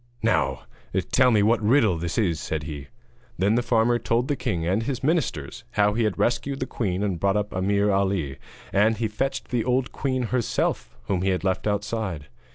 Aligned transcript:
'Now 0.23 0.63
tell 1.11 1.29
me 1.29 1.43
what 1.43 1.61
riddle 1.61 1.95
this 1.95 2.17
is,' 2.17 2.39
said 2.39 2.63
he. 2.63 2.87
Then 3.37 3.53
the 3.53 3.61
farmer 3.61 3.99
told 3.99 4.27
the 4.29 4.35
king 4.35 4.65
and 4.65 4.81
his 4.81 5.03
ministers 5.03 5.63
how 5.73 5.93
he 5.93 6.05
had 6.05 6.17
rescued 6.17 6.59
the 6.59 6.65
queen 6.65 7.03
and 7.03 7.19
brought 7.19 7.37
up 7.37 7.53
Ameer 7.53 7.91
Ali; 7.91 8.37
and 8.73 8.97
he 8.97 9.07
fetched 9.07 9.49
the 9.49 9.63
old 9.63 9.91
queen 9.91 10.23
herself, 10.33 10.97
whom 11.03 11.21
he 11.21 11.29
had 11.29 11.43
left 11.43 11.67
outside. 11.67 12.29